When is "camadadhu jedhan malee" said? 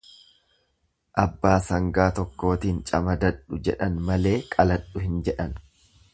2.93-4.35